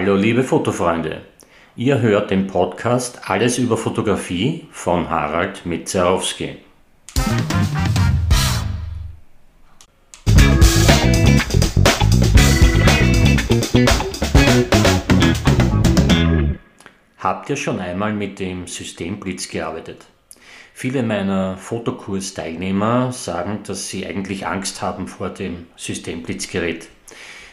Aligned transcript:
Hallo 0.00 0.14
liebe 0.14 0.44
Fotofreunde, 0.44 1.22
ihr 1.74 2.00
hört 2.00 2.30
den 2.30 2.46
Podcast 2.46 3.28
Alles 3.28 3.58
über 3.58 3.76
Fotografie 3.76 4.68
von 4.70 5.10
Harald 5.10 5.66
Mitzerowski. 5.66 6.58
Habt 17.18 17.50
ihr 17.50 17.56
schon 17.56 17.80
einmal 17.80 18.12
mit 18.12 18.38
dem 18.38 18.68
Systemblitz 18.68 19.48
gearbeitet? 19.48 20.06
Viele 20.74 21.02
meiner 21.02 21.56
Fotokursteilnehmer 21.56 23.10
sagen, 23.10 23.64
dass 23.66 23.88
sie 23.88 24.06
eigentlich 24.06 24.46
Angst 24.46 24.80
haben 24.80 25.08
vor 25.08 25.30
dem 25.30 25.66
Systemblitzgerät. 25.74 26.86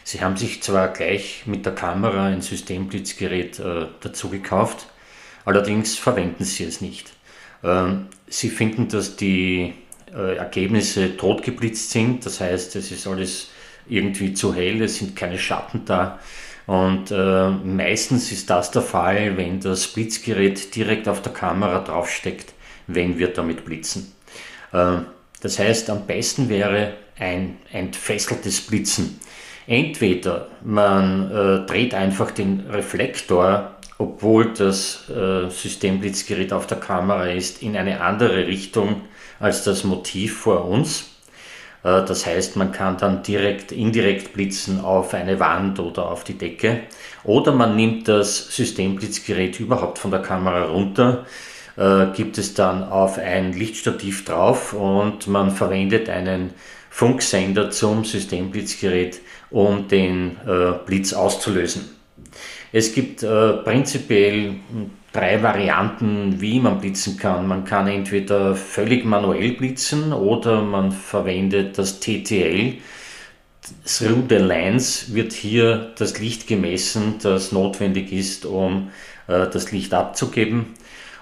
Sie 0.06 0.20
haben 0.20 0.36
sich 0.36 0.62
zwar 0.62 0.92
gleich 0.92 1.42
mit 1.46 1.66
der 1.66 1.74
Kamera 1.74 2.26
ein 2.26 2.40
Systemblitzgerät 2.40 3.58
äh, 3.58 3.86
dazu 4.00 4.28
gekauft, 4.28 4.86
allerdings 5.44 5.96
verwenden 5.96 6.44
sie 6.44 6.62
es 6.62 6.80
nicht. 6.80 7.10
Ähm, 7.64 8.06
sie 8.28 8.50
finden, 8.50 8.86
dass 8.86 9.16
die 9.16 9.74
äh, 10.14 10.36
Ergebnisse 10.36 11.16
totgeblitzt 11.16 11.90
sind, 11.90 12.24
das 12.24 12.40
heißt, 12.40 12.76
es 12.76 12.92
ist 12.92 13.08
alles 13.08 13.50
irgendwie 13.88 14.32
zu 14.32 14.54
hell, 14.54 14.80
es 14.82 14.98
sind 14.98 15.16
keine 15.16 15.40
Schatten 15.40 15.84
da. 15.86 16.20
Und 16.66 17.10
äh, 17.10 17.50
meistens 17.50 18.30
ist 18.30 18.48
das 18.48 18.70
der 18.70 18.82
Fall, 18.82 19.36
wenn 19.36 19.58
das 19.58 19.88
Blitzgerät 19.88 20.76
direkt 20.76 21.08
auf 21.08 21.20
der 21.20 21.32
Kamera 21.32 21.80
draufsteckt 21.80 22.52
wenn 22.86 23.18
wir 23.18 23.32
damit 23.32 23.64
blitzen. 23.64 24.12
Äh, 24.72 24.98
das 25.40 25.58
heißt, 25.58 25.90
am 25.90 26.06
besten 26.06 26.48
wäre 26.48 26.94
ein 27.18 27.56
entfesseltes 27.72 28.60
Blitzen. 28.60 29.20
Entweder 29.66 30.48
man 30.62 31.30
äh, 31.30 31.66
dreht 31.66 31.94
einfach 31.94 32.30
den 32.30 32.64
Reflektor, 32.70 33.76
obwohl 33.98 34.52
das 34.52 35.08
äh, 35.10 35.48
Systemblitzgerät 35.48 36.52
auf 36.52 36.66
der 36.66 36.78
Kamera 36.78 37.26
ist, 37.26 37.62
in 37.62 37.76
eine 37.76 38.00
andere 38.00 38.46
Richtung 38.46 39.02
als 39.40 39.64
das 39.64 39.84
Motiv 39.84 40.38
vor 40.38 40.66
uns. 40.66 41.16
Äh, 41.82 42.04
das 42.04 42.26
heißt, 42.26 42.56
man 42.56 42.72
kann 42.72 42.96
dann 42.98 43.22
direkt, 43.22 43.72
indirekt 43.72 44.34
blitzen 44.34 44.80
auf 44.80 45.14
eine 45.14 45.40
Wand 45.40 45.80
oder 45.80 46.10
auf 46.10 46.24
die 46.24 46.38
Decke. 46.38 46.82
Oder 47.24 47.52
man 47.52 47.74
nimmt 47.74 48.06
das 48.08 48.54
Systemblitzgerät 48.54 49.58
überhaupt 49.58 49.98
von 49.98 50.10
der 50.10 50.22
Kamera 50.22 50.64
runter, 50.64 51.26
äh, 51.76 52.06
gibt 52.14 52.38
es 52.38 52.54
dann 52.54 52.84
auf 52.84 53.18
ein 53.18 53.52
Lichtstativ 53.52 54.24
drauf 54.24 54.72
und 54.72 55.26
man 55.26 55.50
verwendet 55.50 56.08
einen 56.08 56.54
Funksender 56.96 57.70
zum 57.70 58.06
Systemblitzgerät, 58.06 59.20
um 59.50 59.86
den 59.86 60.38
äh, 60.46 60.72
Blitz 60.86 61.12
auszulösen. 61.12 61.90
Es 62.72 62.94
gibt 62.94 63.22
äh, 63.22 63.52
prinzipiell 63.52 64.54
drei 65.12 65.42
Varianten, 65.42 66.40
wie 66.40 66.58
man 66.58 66.80
blitzen 66.80 67.18
kann. 67.18 67.46
Man 67.46 67.66
kann 67.66 67.86
entweder 67.86 68.56
völlig 68.56 69.04
manuell 69.04 69.52
blitzen 69.52 70.14
oder 70.14 70.62
man 70.62 70.90
verwendet 70.90 71.76
das 71.76 72.00
TTL. 72.00 72.78
Through 73.84 74.24
the 74.30 74.36
Lens 74.36 75.12
wird 75.12 75.34
hier 75.34 75.92
das 75.98 76.18
Licht 76.18 76.46
gemessen, 76.46 77.16
das 77.22 77.52
notwendig 77.52 78.10
ist, 78.10 78.46
um 78.46 78.90
äh, 79.26 79.46
das 79.50 79.70
Licht 79.70 79.92
abzugeben. 79.92 80.72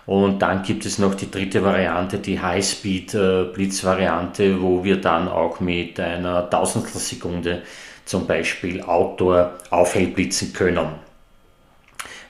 Und 0.07 0.41
dann 0.41 0.63
gibt 0.63 0.85
es 0.85 0.99
noch 0.99 1.15
die 1.15 1.31
dritte 1.31 1.65
Variante, 1.65 2.19
die 2.19 2.39
High-Speed-Blitz-Variante, 2.41 4.61
wo 4.61 4.85
wir 4.85 5.01
dann 5.01 5.29
auch 5.29 5.61
mit 5.61 5.99
einer 5.99 6.51
Tausendstelsekunde 6.51 7.63
zum 8.05 8.27
Beispiel 8.27 8.83
Outdoor 8.83 9.53
aufhell 9.71 10.09
blitzen 10.09 10.53
können. 10.53 10.89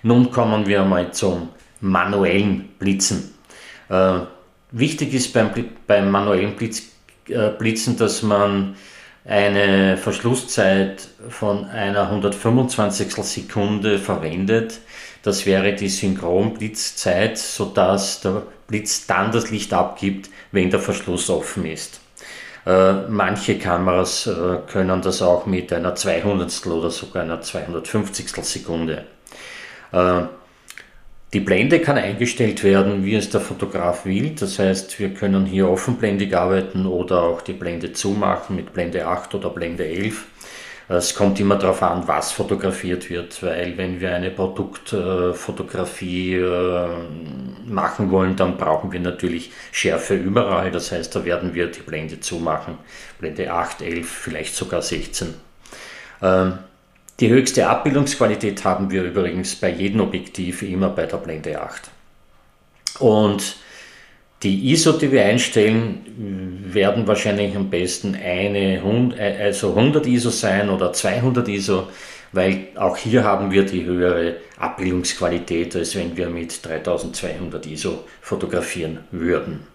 Nun 0.02 0.30
kommen 0.30 0.66
wir 0.66 0.84
mal 0.84 1.10
zum 1.12 1.48
manuellen 1.80 2.68
Blitzen. 2.78 3.34
Äh, 3.88 4.18
wichtig 4.70 5.14
ist 5.14 5.32
beim, 5.32 5.50
beim 5.86 6.10
manuellen 6.10 6.54
Blitz, 6.54 6.82
äh, 7.28 7.48
Blitzen, 7.50 7.96
dass 7.96 8.22
man 8.22 8.76
eine 9.24 9.96
Verschlusszeit 9.96 11.08
von 11.30 11.64
einer 11.64 12.10
125 12.10 13.14
Sekunde 13.24 13.98
verwendet. 13.98 14.80
Das 15.24 15.46
wäre 15.46 15.72
die 15.72 15.88
Synchronblitzzeit, 15.88 17.38
sodass 17.38 18.20
der 18.20 18.42
Blitz 18.68 19.06
dann 19.06 19.32
das 19.32 19.50
Licht 19.50 19.72
abgibt, 19.72 20.28
wenn 20.52 20.68
der 20.68 20.80
Verschluss 20.80 21.30
offen 21.30 21.64
ist. 21.64 21.98
Äh, 22.66 22.92
manche 23.08 23.58
Kameras 23.58 24.26
äh, 24.26 24.58
können 24.70 25.00
das 25.00 25.22
auch 25.22 25.46
mit 25.46 25.72
einer 25.72 25.94
200 25.94 26.66
oder 26.66 26.90
sogar 26.90 27.22
einer 27.22 27.40
250 27.40 28.28
Sekunde. 28.44 29.06
Äh, 29.92 30.22
die 31.32 31.40
Blende 31.40 31.80
kann 31.80 31.96
eingestellt 31.96 32.62
werden, 32.62 33.04
wie 33.06 33.14
es 33.14 33.30
der 33.30 33.40
Fotograf 33.40 34.04
will. 34.04 34.34
Das 34.38 34.58
heißt, 34.58 35.00
wir 35.00 35.14
können 35.14 35.46
hier 35.46 35.70
offenblendig 35.70 36.36
arbeiten 36.36 36.84
oder 36.84 37.22
auch 37.22 37.40
die 37.40 37.54
Blende 37.54 37.94
zumachen 37.94 38.56
mit 38.56 38.74
Blende 38.74 39.06
8 39.06 39.34
oder 39.34 39.48
Blende 39.48 39.86
11. 39.86 40.26
Es 40.88 41.14
kommt 41.14 41.40
immer 41.40 41.56
darauf 41.56 41.82
an, 41.82 42.06
was 42.06 42.32
fotografiert 42.32 43.08
wird, 43.08 43.42
weil 43.42 43.78
wenn 43.78 44.00
wir 44.00 44.14
eine 44.14 44.30
Produktfotografie 44.30 46.34
äh, 46.34 46.88
machen 47.66 48.10
wollen, 48.10 48.36
dann 48.36 48.58
brauchen 48.58 48.92
wir 48.92 49.00
natürlich 49.00 49.50
Schärfe 49.72 50.14
überall. 50.14 50.70
Das 50.70 50.92
heißt, 50.92 51.16
da 51.16 51.24
werden 51.24 51.54
wir 51.54 51.68
die 51.68 51.80
Blende 51.80 52.20
zumachen. 52.20 52.76
Blende 53.18 53.50
8, 53.50 53.80
11, 53.82 54.08
vielleicht 54.08 54.54
sogar 54.54 54.82
16. 54.82 55.34
Die 57.20 57.28
höchste 57.28 57.68
Abbildungsqualität 57.68 58.64
haben 58.64 58.90
wir 58.90 59.04
übrigens 59.04 59.54
bei 59.54 59.70
jedem 59.70 60.00
Objektiv 60.00 60.62
immer 60.62 60.88
bei 60.88 61.06
der 61.06 61.18
Blende 61.18 61.60
8. 61.60 61.82
Und 62.98 63.56
die 64.42 64.72
ISO, 64.72 64.92
die 64.92 65.12
wir 65.12 65.24
einstellen, 65.24 66.43
werden 66.74 67.06
wahrscheinlich 67.06 67.56
am 67.56 67.70
besten 67.70 68.14
eine, 68.14 68.82
also 69.40 69.70
100 69.70 70.06
ISO 70.06 70.30
sein 70.30 70.68
oder 70.70 70.92
200 70.92 71.48
ISO, 71.48 71.88
weil 72.32 72.68
auch 72.74 72.96
hier 72.96 73.24
haben 73.24 73.50
wir 73.50 73.64
die 73.64 73.84
höhere 73.84 74.36
Abbildungsqualität, 74.58 75.76
als 75.76 75.94
wenn 75.94 76.16
wir 76.16 76.28
mit 76.28 76.64
3200 76.64 77.66
ISO 77.66 78.04
fotografieren 78.20 79.00
würden. 79.10 79.66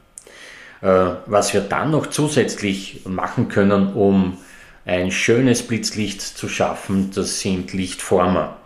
Äh, 0.81 0.87
was 1.25 1.53
wir 1.53 1.61
dann 1.61 1.91
noch 1.91 2.07
zusätzlich 2.07 3.01
machen 3.05 3.49
können, 3.49 3.93
um 3.93 4.37
ein 4.85 5.11
schönes 5.11 5.63
Blitzlicht 5.63 6.21
zu 6.21 6.49
schaffen, 6.49 7.11
das 7.13 7.41
sind 7.41 7.73
Lichtformer. 7.73 8.57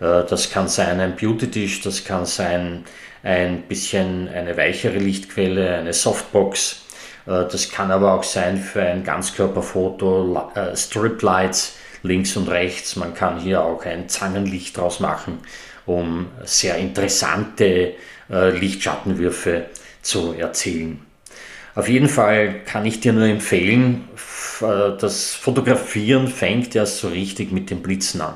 Äh, 0.00 0.24
das 0.28 0.50
kann 0.50 0.68
sein 0.68 1.00
ein 1.00 1.16
Beauty-Tisch, 1.16 1.80
das 1.80 2.04
kann 2.04 2.26
sein 2.26 2.84
ein 3.22 3.62
bisschen 3.62 4.28
eine 4.28 4.56
weichere 4.56 4.98
Lichtquelle, 4.98 5.76
eine 5.76 5.92
Softbox. 5.92 6.85
Äh, 7.26 7.44
das 7.50 7.70
kann 7.70 7.90
aber 7.90 8.14
auch 8.14 8.22
sein 8.22 8.58
für 8.58 8.82
ein 8.82 9.04
Ganzkörperfoto, 9.04 10.50
äh, 10.54 10.76
Striplights 10.76 11.76
links 12.02 12.36
und 12.36 12.48
rechts. 12.48 12.96
Man 12.96 13.14
kann 13.14 13.40
hier 13.40 13.62
auch 13.62 13.84
ein 13.84 14.08
Zangenlicht 14.08 14.76
draus 14.76 15.00
machen, 15.00 15.38
um 15.86 16.26
sehr 16.44 16.76
interessante 16.76 17.94
Lichtschattenwürfe 18.28 19.66
zu 20.02 20.32
erzielen. 20.32 21.06
Auf 21.76 21.88
jeden 21.88 22.08
Fall 22.08 22.62
kann 22.64 22.86
ich 22.86 23.00
dir 23.00 23.12
nur 23.12 23.26
empfehlen, 23.26 24.08
äh, 24.62 24.96
das 24.98 25.34
Fotografieren 25.34 26.28
fängt 26.28 26.74
erst 26.74 26.98
so 26.98 27.08
richtig 27.08 27.52
mit 27.52 27.68
den 27.68 27.82
Blitzen 27.82 28.22
an. 28.22 28.34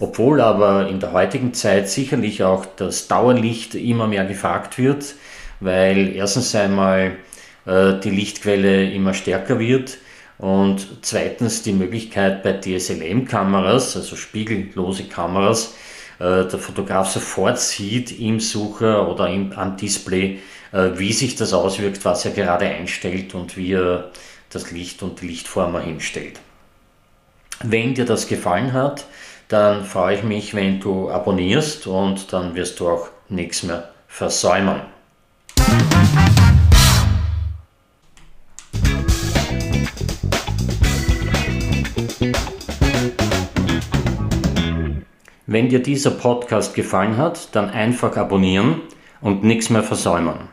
Obwohl 0.00 0.40
aber 0.40 0.88
in 0.88 0.98
der 0.98 1.12
heutigen 1.12 1.54
Zeit 1.54 1.88
sicherlich 1.88 2.42
auch 2.42 2.66
das 2.66 3.06
Dauerlicht 3.06 3.76
immer 3.76 4.08
mehr 4.08 4.24
gefragt 4.24 4.78
wird, 4.78 5.14
weil 5.60 6.14
erstens 6.16 6.56
einmal 6.56 7.12
äh, 7.66 8.00
die 8.00 8.10
Lichtquelle 8.10 8.90
immer 8.90 9.14
stärker 9.14 9.58
wird 9.58 9.98
und 10.38 10.86
zweitens 11.02 11.62
die 11.62 11.72
Möglichkeit 11.72 12.42
bei 12.42 12.52
DSLM-Kameras, 12.52 13.96
also 13.96 14.16
spiegellose 14.16 15.04
Kameras, 15.04 15.74
äh, 16.18 16.44
der 16.44 16.58
Fotograf 16.58 17.10
sofort 17.10 17.58
sieht 17.58 18.18
im 18.18 18.40
Sucher 18.40 19.08
oder 19.08 19.28
im, 19.28 19.52
am 19.52 19.76
Display, 19.76 20.38
wie 20.74 21.12
sich 21.12 21.36
das 21.36 21.52
auswirkt, 21.52 22.02
was 22.06 22.24
er 22.24 22.30
gerade 22.30 22.64
einstellt 22.64 23.34
und 23.34 23.58
wie 23.58 23.74
er 23.74 24.10
das 24.48 24.70
Licht 24.70 25.02
und 25.02 25.20
die 25.20 25.26
Lichtformer 25.26 25.80
hinstellt. 25.80 26.40
Wenn 27.62 27.92
dir 27.92 28.06
das 28.06 28.26
gefallen 28.26 28.72
hat, 28.72 29.04
dann 29.48 29.84
freue 29.84 30.16
ich 30.16 30.22
mich, 30.22 30.54
wenn 30.54 30.80
du 30.80 31.10
abonnierst 31.10 31.86
und 31.86 32.32
dann 32.32 32.54
wirst 32.54 32.80
du 32.80 32.88
auch 32.88 33.08
nichts 33.28 33.62
mehr 33.62 33.90
versäumen. 34.08 34.80
Wenn 45.52 45.68
dir 45.68 45.82
dieser 45.82 46.12
Podcast 46.12 46.74
gefallen 46.74 47.18
hat, 47.18 47.54
dann 47.54 47.68
einfach 47.68 48.16
abonnieren 48.16 48.80
und 49.20 49.44
nichts 49.44 49.68
mehr 49.68 49.82
versäumen. 49.82 50.48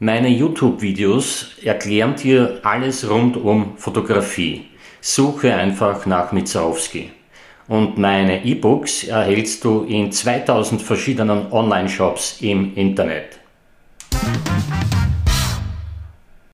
Meine 0.00 0.28
YouTube-Videos 0.28 1.52
erklären 1.62 2.16
dir 2.16 2.58
alles 2.64 3.08
rund 3.08 3.36
um 3.36 3.76
Fotografie. 3.76 4.66
Suche 5.00 5.54
einfach 5.54 6.04
nach 6.06 6.32
Mizarowski. 6.32 7.12
Und 7.68 7.96
meine 7.96 8.44
E-Books 8.44 9.04
erhältst 9.04 9.62
du 9.62 9.84
in 9.84 10.10
2000 10.10 10.82
verschiedenen 10.82 11.52
Online-Shops 11.52 12.38
im 12.40 12.74
Internet. 12.74 13.38